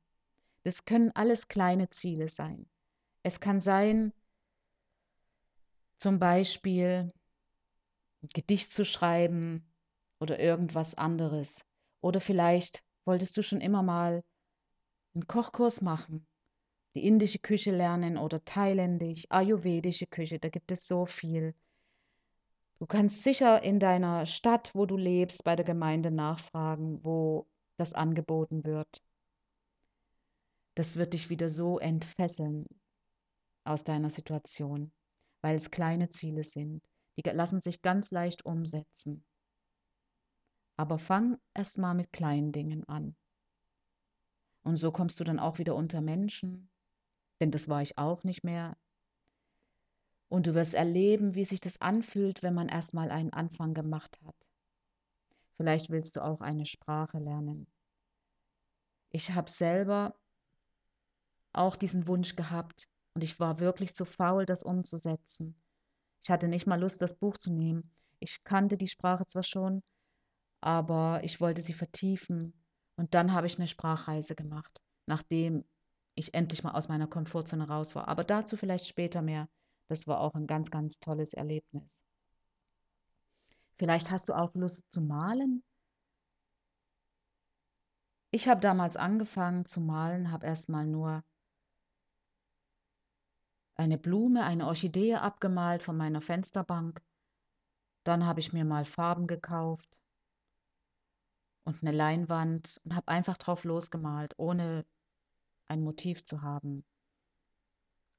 Das 0.65 0.85
können 0.85 1.11
alles 1.15 1.49
kleine 1.49 1.89
Ziele 1.91 2.29
sein. 2.29 2.69
Es 3.23 3.41
kann 3.41 3.61
sein, 3.61 4.13
zum 5.97 6.19
Beispiel 6.19 7.13
ein 8.23 8.29
Gedicht 8.33 8.73
zu 8.73 8.85
schreiben 8.85 9.73
oder 10.19 10.39
irgendwas 10.39 10.95
anderes. 10.95 11.65
Oder 12.01 12.21
vielleicht 12.21 12.83
wolltest 13.05 13.37
du 13.37 13.43
schon 13.43 13.61
immer 13.61 13.83
mal 13.83 14.23
einen 15.15 15.27
Kochkurs 15.27 15.83
machen, 15.83 16.27
die 16.95 17.07
indische 17.07 17.39
Küche 17.39 17.71
lernen 17.71 18.17
oder 18.17 18.45
thailändisch, 18.45 19.27
ayurvedische 19.29 20.07
Küche, 20.07 20.39
da 20.39 20.49
gibt 20.49 20.73
es 20.73 20.87
so 20.89 21.07
viel. 21.07 21.55
Du 22.79 22.87
kannst 22.87 23.23
sicher 23.23 23.63
in 23.63 23.79
deiner 23.79 24.27
Stadt, 24.27 24.75
wo 24.75 24.87
du 24.87 24.97
lebst, 24.97 25.45
bei 25.45 25.55
der 25.55 25.67
Gemeinde 25.67 26.11
nachfragen, 26.11 27.05
wo 27.05 27.47
das 27.77 27.93
angeboten 27.93 28.65
wird. 28.65 29.03
Das 30.75 30.97
wird 30.97 31.13
dich 31.13 31.29
wieder 31.29 31.51
so 31.51 31.79
entfesseln 31.79 32.67
aus 33.65 33.85
deiner 33.85 34.11
Situation, 34.11 34.93
weil 35.43 35.57
es 35.57 35.71
kleine 35.71 36.09
Ziele 36.09 36.43
sind. 36.43 36.83
Die 37.17 37.29
lassen 37.29 37.61
sich 37.61 37.83
ganz 37.83 38.11
leicht 38.11 38.47
umsetzen. 38.47 39.25
Aber 40.79 40.99
fang 40.99 41.39
erst 41.53 41.77
mal 41.77 41.93
mit 41.93 42.13
kleinen 42.13 42.51
Dingen 42.53 42.89
an. 42.89 43.15
Und 44.63 44.79
so 44.79 44.91
kommst 44.91 45.21
du 45.21 45.25
dann 45.25 45.39
auch 45.39 45.59
wieder 45.59 45.75
unter 45.75 46.01
Menschen, 46.01 46.70
denn 47.41 47.51
das 47.51 47.69
war 47.69 47.83
ich 47.83 47.99
auch 47.99 48.23
nicht 48.23 48.45
mehr. 48.45 48.77
Und 50.29 50.47
du 50.47 50.55
wirst 50.55 50.75
erleben, 50.75 51.35
wie 51.35 51.45
sich 51.45 51.61
das 51.61 51.81
anfühlt, 51.81 52.43
wenn 52.43 52.55
man 52.55 52.69
erstmal 52.69 53.11
einen 53.11 53.33
Anfang 53.33 53.75
gemacht 53.75 54.21
hat. 54.25 54.37
Vielleicht 55.57 55.91
willst 55.91 56.17
du 56.17 56.25
auch 56.25 56.41
eine 56.41 56.67
Sprache 56.67 57.19
lernen. 57.19 57.67
Ich 59.11 59.33
habe 59.33 59.51
selber 59.51 60.15
auch 61.53 61.77
diesen 61.77 62.07
Wunsch 62.07 62.37
gehabt 62.37 62.89
und 63.15 63.25
ich 63.25 63.41
war 63.41 63.59
wirklich 63.59 63.95
zu 63.95 64.05
faul, 64.05 64.47
das 64.47 64.63
umzusetzen. 64.63 65.61
Ich 66.23 66.31
hatte 66.31 66.47
nicht 66.47 66.67
mal 66.67 66.81
Lust, 66.81 67.03
das 67.03 67.19
Buch 67.19 67.37
zu 67.39 67.51
nehmen. 67.51 67.91
Ich 68.21 68.45
kannte 68.45 68.77
die 68.77 68.89
Sprache 68.89 69.27
zwar 69.27 69.43
schon, 69.43 69.83
aber 70.61 71.21
ich 71.25 71.41
wollte 71.41 71.63
sie 71.63 71.73
vertiefen. 71.73 72.53
Und 72.97 73.15
dann 73.15 73.33
habe 73.33 73.47
ich 73.47 73.59
eine 73.59 73.67
Sprachreise 73.67 74.35
gemacht, 74.35 74.81
nachdem 75.07 75.65
ich 76.21 76.35
endlich 76.35 76.63
mal 76.63 76.73
aus 76.73 76.89
meiner 76.89 77.07
Komfortzone 77.07 77.69
raus 77.69 77.95
war. 77.95 78.09
Aber 78.09 78.25
dazu 78.25 78.57
vielleicht 78.57 78.87
später 78.87 79.23
mehr. 79.23 79.49
Das 79.89 80.07
war 80.07 80.21
auch 80.21 80.35
ein 80.35 80.47
ganz, 80.47 80.71
ganz 80.71 81.01
tolles 81.01 81.35
Erlebnis. 81.35 81.99
Vielleicht 83.77 84.11
hast 84.11 84.29
du 84.29 84.35
auch 84.35 84.55
Lust 84.55 84.93
zu 84.93 85.01
malen. 85.01 85.65
Ich 88.31 88.49
habe 88.49 88.61
damals 88.61 88.97
angefangen 88.97 89.67
zu 89.67 89.81
malen, 89.81 90.31
habe 90.31 90.47
erstmal 90.47 90.87
nur 90.87 91.25
eine 93.75 93.99
Blume, 93.99 94.45
eine 94.45 94.67
Orchidee 94.67 95.17
abgemalt 95.17 95.83
von 95.83 95.97
meiner 95.97 96.21
Fensterbank. 96.21 97.03
Dann 98.05 98.27
habe 98.27 98.41
ich 98.41 98.53
mir 98.53 98.65
mal 98.65 98.85
Farben 98.85 99.27
gekauft 99.27 99.99
und 101.65 101.83
eine 101.83 101.91
Leinwand 101.91 102.81
und 102.85 102.95
habe 102.95 103.09
einfach 103.09 103.39
drauf 103.39 103.65
losgemalt, 103.65 104.35
ohne 104.37 104.85
ein 105.71 105.83
Motiv 105.83 106.25
zu 106.25 106.43
haben. 106.43 106.85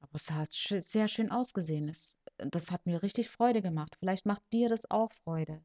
Aber 0.00 0.14
es 0.14 0.30
hat 0.30 0.52
sehr 0.52 1.06
schön 1.06 1.30
ausgesehen. 1.30 1.88
Es, 1.88 2.18
das 2.38 2.70
hat 2.70 2.86
mir 2.86 3.02
richtig 3.02 3.28
Freude 3.28 3.62
gemacht. 3.62 3.94
Vielleicht 4.00 4.26
macht 4.26 4.42
dir 4.52 4.68
das 4.68 4.90
auch 4.90 5.12
Freude. 5.24 5.64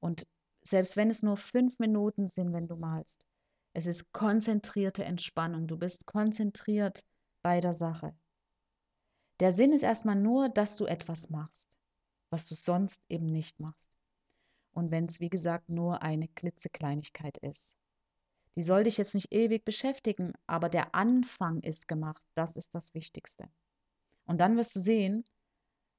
Und 0.00 0.26
selbst 0.62 0.96
wenn 0.96 1.10
es 1.10 1.22
nur 1.22 1.36
fünf 1.36 1.78
Minuten 1.78 2.28
sind, 2.28 2.52
wenn 2.52 2.68
du 2.68 2.76
malst, 2.76 3.26
es 3.74 3.86
ist 3.86 4.10
konzentrierte 4.12 5.04
Entspannung. 5.04 5.66
Du 5.66 5.76
bist 5.76 6.06
konzentriert 6.06 7.04
bei 7.42 7.60
der 7.60 7.74
Sache. 7.74 8.16
Der 9.40 9.52
Sinn 9.52 9.72
ist 9.72 9.82
erstmal 9.82 10.16
nur, 10.16 10.48
dass 10.48 10.76
du 10.76 10.86
etwas 10.86 11.28
machst, 11.30 11.70
was 12.30 12.48
du 12.48 12.54
sonst 12.54 13.04
eben 13.08 13.26
nicht 13.26 13.60
machst. 13.60 13.92
Und 14.72 14.90
wenn 14.90 15.04
es, 15.04 15.20
wie 15.20 15.28
gesagt, 15.28 15.68
nur 15.68 16.02
eine 16.02 16.28
klitzekleinigkeit 16.28 17.38
ist. 17.38 17.76
Die 18.58 18.64
soll 18.64 18.82
dich 18.82 18.96
jetzt 18.98 19.14
nicht 19.14 19.32
ewig 19.32 19.64
beschäftigen, 19.64 20.32
aber 20.48 20.68
der 20.68 20.92
Anfang 20.92 21.60
ist 21.60 21.86
gemacht. 21.86 22.20
Das 22.34 22.56
ist 22.56 22.74
das 22.74 22.92
Wichtigste. 22.92 23.48
Und 24.24 24.38
dann 24.38 24.56
wirst 24.56 24.74
du 24.74 24.80
sehen, 24.80 25.22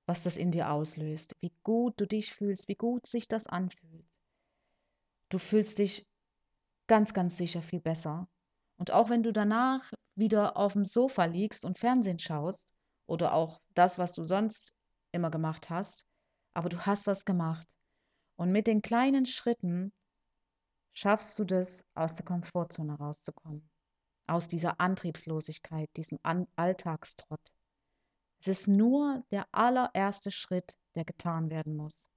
was 0.08 0.24
das 0.24 0.36
in 0.36 0.52
dir 0.52 0.70
auslöst, 0.70 1.38
wie 1.40 1.54
gut 1.64 1.94
du 2.02 2.06
dich 2.06 2.34
fühlst, 2.34 2.68
wie 2.68 2.76
gut 2.76 3.08
sich 3.08 3.30
das 3.30 3.48
anfühlt. 3.48 4.06
Du 5.30 5.38
fühlst 5.38 5.80
dich 5.80 6.06
ganz, 6.88 7.14
ganz 7.14 7.38
sicher 7.38 7.62
viel 7.62 7.80
besser. 7.80 8.28
Und 8.76 8.92
auch 8.92 9.10
wenn 9.10 9.24
du 9.24 9.32
danach 9.32 9.94
wieder 10.16 10.58
auf 10.58 10.74
dem 10.74 10.84
Sofa 10.84 11.24
liegst 11.24 11.64
und 11.64 11.80
Fernsehen 11.80 12.20
schaust 12.20 12.68
oder 13.06 13.36
auch 13.36 13.62
das, 13.74 13.98
was 13.98 14.12
du 14.12 14.26
sonst 14.26 14.76
immer 15.14 15.32
gemacht 15.32 15.70
hast, 15.70 16.06
aber 16.54 16.68
du 16.68 16.86
hast 16.86 17.08
was 17.08 17.24
gemacht. 17.24 17.70
Und 18.36 18.52
mit 18.52 18.68
den 18.68 18.82
kleinen 18.82 19.26
Schritten 19.26 19.94
schaffst 20.94 21.38
du 21.40 21.44
das, 21.46 21.86
aus 21.94 22.16
der 22.16 22.26
Komfortzone 22.26 22.98
rauszukommen, 22.98 23.70
aus 24.28 24.48
dieser 24.48 24.80
Antriebslosigkeit, 24.80 25.90
diesem 25.96 26.20
An 26.24 26.48
Alltagstrott. 26.56 27.42
Es 28.42 28.48
ist 28.48 28.68
nur 28.68 29.24
der 29.32 29.48
allererste 29.52 30.32
Schritt, 30.32 30.78
der 30.96 31.06
getan 31.06 31.50
werden 31.50 31.76
muss. 31.76 32.10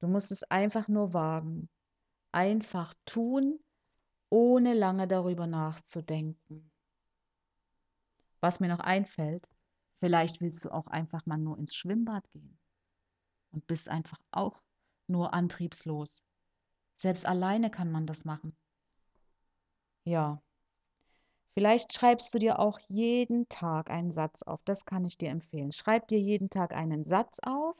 Du 0.00 0.06
musst 0.06 0.30
es 0.30 0.44
einfach 0.44 0.88
nur 0.88 1.12
wagen, 1.12 1.68
einfach 2.32 2.94
tun, 3.04 3.58
ohne 4.30 4.74
lange 4.74 5.08
darüber 5.08 5.46
nachzudenken. 5.46 6.70
Was 8.40 8.60
mir 8.60 8.68
noch 8.68 8.80
einfällt, 8.80 9.48
vielleicht 10.00 10.40
willst 10.40 10.64
du 10.64 10.70
auch 10.70 10.86
einfach 10.86 11.26
mal 11.26 11.38
nur 11.38 11.58
ins 11.58 11.74
Schwimmbad 11.74 12.30
gehen 12.30 12.58
und 13.50 13.66
bist 13.66 13.88
einfach 13.88 14.20
auch 14.30 14.62
nur 15.08 15.34
antriebslos. 15.34 16.24
Selbst 16.98 17.26
alleine 17.26 17.70
kann 17.70 17.92
man 17.92 18.06
das 18.06 18.24
machen. 18.24 18.56
Ja. 20.04 20.42
Vielleicht 21.54 21.92
schreibst 21.92 22.34
du 22.34 22.40
dir 22.40 22.58
auch 22.58 22.80
jeden 22.88 23.48
Tag 23.48 23.88
einen 23.88 24.10
Satz 24.10 24.42
auf. 24.42 24.60
Das 24.64 24.84
kann 24.84 25.04
ich 25.04 25.16
dir 25.16 25.30
empfehlen. 25.30 25.70
Schreib 25.70 26.08
dir 26.08 26.18
jeden 26.18 26.50
Tag 26.50 26.72
einen 26.72 27.04
Satz 27.04 27.38
auf 27.40 27.76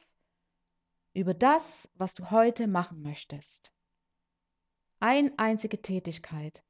über 1.13 1.33
das, 1.33 1.89
was 1.95 2.13
du 2.13 2.31
heute 2.31 2.67
machen 2.67 3.01
möchtest. 3.01 3.73
Eine 5.01 5.33
einzige 5.37 5.81
Tätigkeit. 5.81 6.63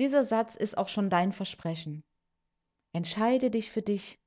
Dieser 0.00 0.24
Satz 0.24 0.56
ist 0.56 0.76
auch 0.76 0.88
schon 0.88 1.10
dein 1.10 1.32
Versprechen. 1.32 2.02
Entscheide 2.92 3.52
dich 3.52 3.70
für 3.70 3.82
dich. 3.82 4.18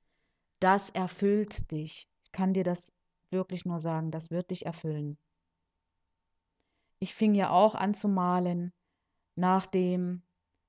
Das 0.61 0.89
erfüllt 0.89 1.69
dich. 1.71 2.07
Ich 2.23 2.31
kann 2.31 2.53
dir 2.53 2.63
das 2.63 2.93
wirklich 3.29 3.65
nur 3.65 3.81
sagen, 3.81 4.09
das 4.09 4.31
wird 4.31 4.51
dich 4.51 4.65
erfüllen. 4.65 5.17
Ich 7.00 7.15
fing 7.15 7.34
ja 7.34 7.50
auch 7.50 7.75
an 7.75 7.94
zu 7.94 8.08
malen. 8.08 8.74
Nachdem 9.36 10.24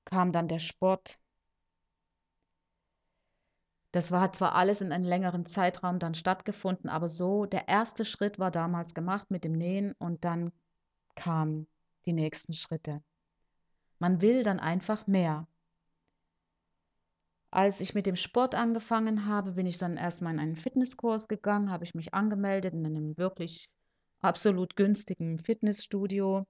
kam 0.05 0.31
dann 0.31 0.47
der 0.47 0.59
Sport. 0.59 1.19
Das 3.91 4.11
war 4.11 4.31
zwar 4.31 4.55
alles 4.55 4.79
in 4.79 4.93
einem 4.93 5.03
längeren 5.03 5.45
Zeitraum 5.45 5.99
dann 5.99 6.15
stattgefunden, 6.15 6.89
aber 6.89 7.09
so, 7.09 7.45
der 7.45 7.67
erste 7.67 8.05
Schritt 8.05 8.39
war 8.39 8.49
damals 8.49 8.93
gemacht 8.93 9.29
mit 9.29 9.43
dem 9.43 9.51
Nähen 9.51 9.93
und 9.99 10.23
dann 10.23 10.53
kamen 11.15 11.67
die 12.05 12.13
nächsten 12.13 12.53
Schritte. 12.53 13.03
Man 13.99 14.21
will 14.21 14.43
dann 14.43 14.61
einfach 14.61 15.07
mehr. 15.07 15.47
Als 17.51 17.81
ich 17.81 17.93
mit 17.93 18.05
dem 18.05 18.15
Sport 18.15 18.55
angefangen 18.55 19.25
habe, 19.25 19.51
bin 19.51 19.65
ich 19.65 19.77
dann 19.77 19.97
erstmal 19.97 20.33
in 20.33 20.39
einen 20.39 20.55
Fitnesskurs 20.55 21.27
gegangen, 21.27 21.69
habe 21.69 21.83
ich 21.83 21.93
mich 21.93 22.13
angemeldet 22.13 22.73
in 22.73 22.85
einem 22.85 23.17
wirklich 23.17 23.69
absolut 24.21 24.75
günstigen 24.75 25.39
Fitnessstudio. 25.39 26.45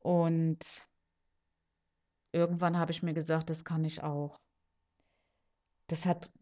Und 0.00 0.88
irgendwann 2.32 2.78
habe 2.78 2.92
ich 2.92 3.02
mir 3.02 3.14
gesagt, 3.14 3.50
das 3.50 3.64
kann 3.64 3.84
ich 3.84 4.02
auch. 4.02 4.38
Das 5.88 6.06
hat, 6.06 6.32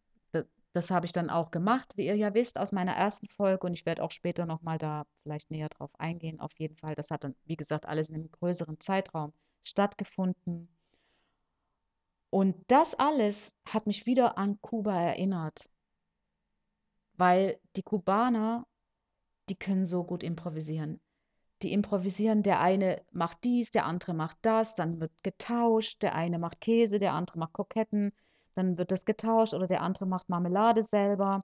das 0.73 0.91
habe 0.91 1.07
ich 1.07 1.13
dann 1.13 1.31
auch 1.31 1.51
gemacht, 1.51 1.97
wie 1.97 2.07
ihr 2.07 2.17
ja 2.17 2.35
wisst, 2.35 2.59
aus 2.59 2.73
meiner 2.73 2.93
ersten 2.93 3.29
Folge. 3.29 3.67
Und 3.67 3.75
ich 3.75 3.87
werde 3.87 4.03
auch 4.03 4.11
später 4.11 4.47
nochmal 4.47 4.79
da 4.79 5.05
vielleicht 5.23 5.51
näher 5.51 5.69
drauf 5.69 5.91
eingehen. 5.99 6.41
Auf 6.41 6.53
jeden 6.59 6.77
Fall, 6.77 6.95
das 6.95 7.11
hat 7.11 7.25
dann, 7.25 7.35
wie 7.45 7.57
gesagt, 7.57 7.87
alles 7.87 8.11
in 8.11 8.17
einem 8.17 8.31
größeren 8.31 8.81
Zeitraum 8.81 9.33
stattgefunden. 9.63 10.69
Und 12.31 12.57
das 12.67 12.95
alles 12.97 13.55
hat 13.65 13.87
mich 13.87 14.07
wieder 14.07 14.37
an 14.37 14.61
Kuba 14.61 15.01
erinnert, 15.01 15.71
weil 17.17 17.61
die 17.77 17.83
Kubaner 17.83 18.67
die 19.49 19.57
können 19.57 19.87
so 19.87 20.05
gut 20.05 20.23
improvisieren. 20.23 21.01
Die 21.63 21.73
improvisieren, 21.73 22.43
der 22.43 22.61
eine 22.61 23.03
macht 23.13 23.45
dies, 23.45 23.71
der 23.71 23.87
andere 23.87 24.15
macht 24.15 24.39
das, 24.43 24.75
dann 24.75 25.01
wird 25.01 25.13
getauscht, 25.23 26.03
der 26.03 26.15
eine 26.15 26.39
macht 26.39 26.61
Käse, 26.61 26.99
der 26.99 27.13
andere 27.13 27.39
macht 27.39 27.55
Kroketten, 27.55 28.13
dann 28.55 28.77
wird 28.79 28.91
das 28.91 29.05
getauscht 29.05 29.55
oder 29.55 29.67
der 29.67 29.83
andere 29.83 30.07
macht 30.07 30.29
Marmelade 30.29 30.83
selber. 30.83 31.43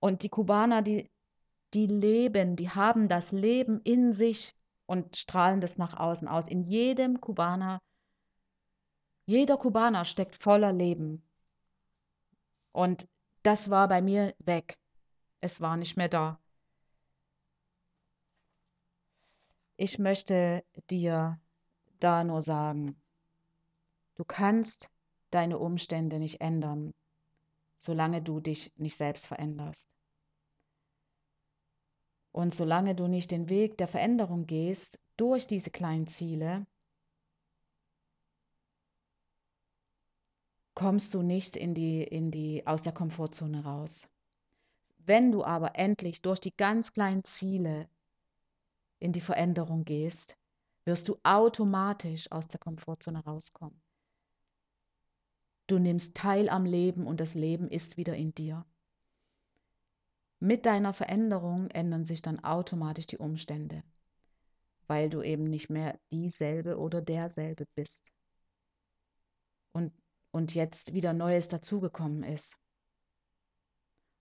Und 0.00 0.22
die 0.22 0.28
Kubaner, 0.28 0.82
die, 0.82 1.10
die 1.74 1.86
leben, 1.86 2.56
die 2.56 2.70
haben 2.70 3.08
das 3.08 3.32
Leben 3.32 3.80
in 3.82 4.12
sich 4.12 4.54
und 4.86 5.16
strahlen 5.16 5.60
das 5.60 5.76
nach 5.76 5.94
außen 5.98 6.28
aus. 6.28 6.48
In 6.48 6.62
jedem 6.62 7.20
Kubaner, 7.20 7.80
jeder 9.26 9.58
Kubaner 9.58 10.04
steckt 10.04 10.34
voller 10.34 10.72
Leben. 10.72 11.22
Und 12.72 13.06
das 13.42 13.70
war 13.70 13.88
bei 13.88 14.00
mir 14.00 14.34
weg. 14.38 14.78
Es 15.40 15.60
war 15.60 15.76
nicht 15.76 15.96
mehr 15.96 16.08
da. 16.08 16.40
Ich 19.80 20.00
möchte 20.00 20.64
dir 20.90 21.40
da 22.00 22.24
nur 22.24 22.42
sagen, 22.42 23.00
du 24.16 24.24
kannst 24.24 24.90
deine 25.30 25.56
Umstände 25.56 26.18
nicht 26.18 26.40
ändern, 26.40 26.92
solange 27.76 28.20
du 28.20 28.40
dich 28.40 28.72
nicht 28.76 28.96
selbst 28.96 29.28
veränderst. 29.28 29.94
Und 32.32 32.56
solange 32.56 32.96
du 32.96 33.06
nicht 33.06 33.30
den 33.30 33.48
Weg 33.48 33.78
der 33.78 33.86
Veränderung 33.86 34.46
gehst 34.46 34.98
durch 35.16 35.46
diese 35.46 35.70
kleinen 35.70 36.08
Ziele, 36.08 36.66
kommst 40.74 41.14
du 41.14 41.22
nicht 41.22 41.56
in 41.56 41.74
die, 41.74 42.02
in 42.02 42.32
die, 42.32 42.66
aus 42.66 42.82
der 42.82 42.92
Komfortzone 42.92 43.62
raus. 43.62 44.08
Wenn 44.98 45.30
du 45.30 45.44
aber 45.44 45.76
endlich 45.76 46.20
durch 46.20 46.40
die 46.40 46.56
ganz 46.56 46.92
kleinen 46.92 47.22
Ziele 47.22 47.88
in 48.98 49.12
die 49.12 49.20
Veränderung 49.20 49.84
gehst, 49.84 50.36
wirst 50.84 51.08
du 51.08 51.18
automatisch 51.22 52.30
aus 52.32 52.48
der 52.48 52.58
Komfortzone 52.58 53.24
rauskommen. 53.24 53.80
Du 55.66 55.78
nimmst 55.78 56.16
teil 56.16 56.48
am 56.48 56.64
Leben 56.64 57.06
und 57.06 57.20
das 57.20 57.34
Leben 57.34 57.68
ist 57.68 57.96
wieder 57.98 58.16
in 58.16 58.34
dir. 58.34 58.64
Mit 60.40 60.66
deiner 60.66 60.94
Veränderung 60.94 61.68
ändern 61.70 62.04
sich 62.04 62.22
dann 62.22 62.42
automatisch 62.42 63.06
die 63.06 63.18
Umstände, 63.18 63.82
weil 64.86 65.10
du 65.10 65.22
eben 65.22 65.44
nicht 65.44 65.68
mehr 65.68 65.98
dieselbe 66.10 66.78
oder 66.78 67.02
derselbe 67.02 67.66
bist. 67.74 68.12
Und, 69.72 69.92
und 70.30 70.54
jetzt 70.54 70.94
wieder 70.94 71.12
Neues 71.12 71.48
dazugekommen 71.48 72.22
ist. 72.22 72.56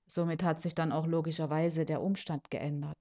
Somit 0.08 0.44
hat 0.44 0.60
sich 0.60 0.76
dann 0.76 0.92
auch 0.92 1.06
logischerweise 1.06 1.86
der 1.86 2.02
Umstand 2.02 2.50
geändert. 2.50 2.98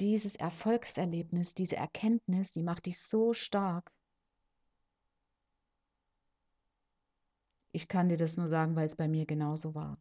Dieses 0.00 0.36
Erfolgserlebnis, 0.36 1.54
diese 1.54 1.76
Erkenntnis, 1.76 2.52
die 2.52 2.62
macht 2.62 2.86
dich 2.86 3.00
so 3.00 3.34
stark. 3.34 3.90
Ich 7.72 7.88
kann 7.88 8.08
dir 8.08 8.16
das 8.16 8.36
nur 8.36 8.46
sagen, 8.46 8.76
weil 8.76 8.86
es 8.86 8.94
bei 8.94 9.08
mir 9.08 9.26
genauso 9.26 9.74
war. 9.74 9.98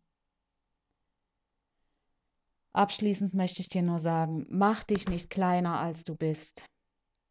Abschließend 2.74 3.34
möchte 3.34 3.62
ich 3.62 3.70
dir 3.70 3.82
nur 3.82 3.98
sagen, 3.98 4.46
mach 4.50 4.84
dich 4.84 5.08
nicht 5.08 5.32
kleiner, 5.32 5.80
als 5.80 6.04
du 6.04 6.16
bist. 6.16 6.63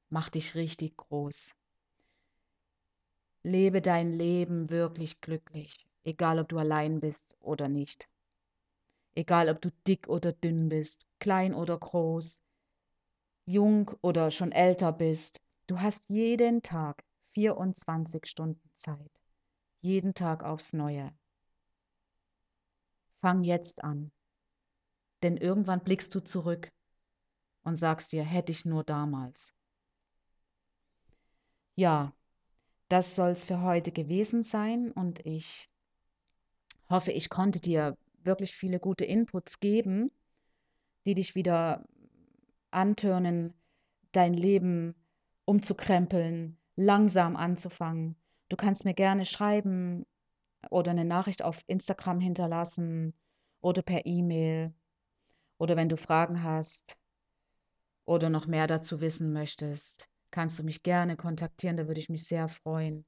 Mach 0.08 0.28
dich 0.28 0.56
richtig 0.56 0.96
groß. 0.96 1.54
Lebe 3.44 3.80
dein 3.80 4.11
Leben 4.11 4.70
wirklich 4.70 5.20
glücklich, 5.20 5.87
egal 6.02 6.40
ob 6.40 6.49
du 6.49 6.58
allein 6.58 6.99
bist 6.99 7.37
oder 7.38 7.68
nicht. 7.68 8.08
Egal 9.14 9.49
ob 9.50 9.61
du 9.61 9.70
dick 9.87 10.08
oder 10.08 10.32
dünn 10.32 10.68
bist, 10.68 11.06
klein 11.20 11.54
oder 11.54 11.78
groß, 11.78 12.42
jung 13.46 13.90
oder 14.02 14.30
schon 14.30 14.52
älter 14.52 14.92
bist. 14.92 15.40
Du 15.66 15.80
hast 15.80 16.08
jeden 16.08 16.62
Tag 16.62 17.02
24 17.34 18.26
Stunden 18.26 18.70
Zeit. 18.76 19.10
Jeden 19.80 20.14
Tag 20.14 20.42
aufs 20.42 20.72
Neue. 20.72 21.12
Fang 23.21 23.42
jetzt 23.44 23.82
an. 23.82 24.10
Denn 25.23 25.36
irgendwann 25.36 25.82
blickst 25.82 26.14
du 26.14 26.21
zurück 26.21 26.71
und 27.62 27.76
sagst 27.76 28.12
dir, 28.12 28.23
hätte 28.23 28.52
ich 28.52 28.64
nur 28.64 28.84
damals. 28.84 29.52
Ja, 31.75 32.12
das 32.88 33.16
soll 33.16 33.30
es 33.30 33.44
für 33.44 33.62
heute 33.62 33.92
gewesen 33.92 34.44
sein 34.44 34.92
und 34.92 35.25
ich 35.26 35.68
hoffe, 36.88 37.12
ich 37.12 37.28
konnte 37.28 37.60
dir 37.60 37.97
wirklich 38.23 38.54
viele 38.54 38.78
gute 38.78 39.04
Inputs 39.04 39.60
geben, 39.60 40.10
die 41.04 41.14
dich 41.14 41.34
wieder 41.34 41.84
antörnen, 42.76 43.54
dein 44.12 44.34
Leben 44.34 44.95
umzukrempeln, 45.47 46.58
langsam 46.76 47.36
anzufangen. 47.36 48.17
Du 48.49 48.56
kannst 48.56 48.84
mir 48.84 48.95
gerne 48.95 49.25
schreiben 49.25 50.06
oder 50.71 50.91
eine 50.91 51.04
Nachricht 51.04 51.43
auf 51.43 51.62
Instagram 51.67 52.21
hinterlassen 52.21 53.15
oder 53.60 53.82
per 53.82 54.06
E-Mail. 54.06 54.73
Oder 55.58 55.76
wenn 55.76 55.89
du 55.89 55.97
Fragen 55.97 56.43
hast 56.43 56.99
oder 58.04 58.28
noch 58.28 58.47
mehr 58.47 58.67
dazu 58.67 59.00
wissen 59.00 59.32
möchtest, 59.32 60.08
kannst 60.30 60.58
du 60.58 60.62
mich 60.62 60.82
gerne 60.82 61.17
kontaktieren, 61.17 61.78
da 61.78 61.86
würde 61.86 62.00
ich 62.00 62.10
mich 62.10 62.25
sehr 62.25 62.49
freuen. 62.49 63.06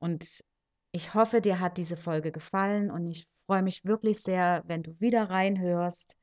Und 0.00 0.44
ich 0.90 1.14
hoffe, 1.14 1.40
dir 1.40 1.60
hat 1.60 1.78
diese 1.78 1.96
Folge 1.96 2.32
gefallen 2.32 2.90
und 2.90 3.10
ich 3.10 3.26
freue 3.46 3.62
mich 3.62 3.84
wirklich 3.84 4.20
sehr, 4.20 4.62
wenn 4.66 4.82
du 4.82 4.98
wieder 5.00 5.30
reinhörst. 5.30 6.16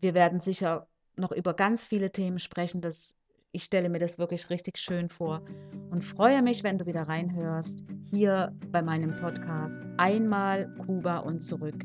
Wir 0.00 0.14
werden 0.14 0.40
sicher 0.40 0.88
noch 1.16 1.32
über 1.32 1.54
ganz 1.54 1.84
viele 1.84 2.10
Themen 2.10 2.38
sprechen. 2.38 2.80
Das, 2.80 3.14
ich 3.52 3.64
stelle 3.64 3.88
mir 3.88 3.98
das 3.98 4.18
wirklich 4.18 4.50
richtig 4.50 4.78
schön 4.78 5.08
vor 5.08 5.42
und 5.90 6.04
freue 6.04 6.42
mich, 6.42 6.62
wenn 6.62 6.78
du 6.78 6.86
wieder 6.86 7.02
reinhörst, 7.02 7.84
hier 8.10 8.54
bei 8.70 8.82
meinem 8.82 9.18
Podcast 9.20 9.82
Einmal 9.96 10.72
Kuba 10.84 11.18
und 11.18 11.40
zurück 11.40 11.76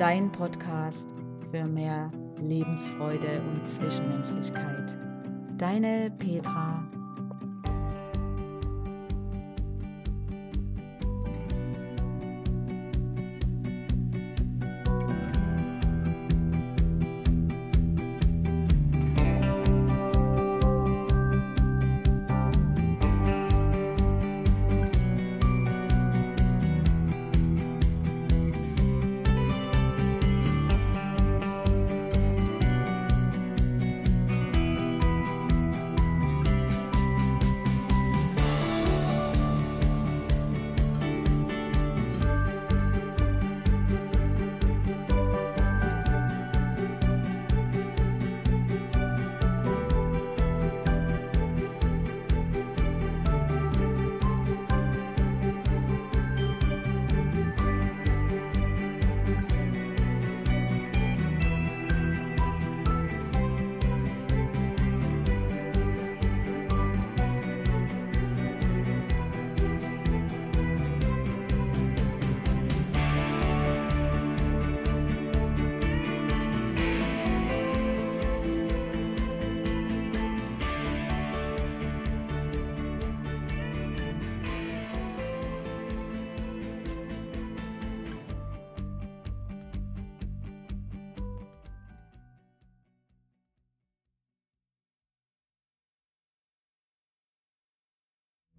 dein 0.00 0.32
Podcast 0.32 1.12
für 1.50 1.62
mehr 1.66 2.10
Lebensfreude 2.40 3.42
und 3.42 3.62
Zwischenmenschlichkeit. 3.62 4.98
Deine 5.58 6.10
Petra 6.16 6.90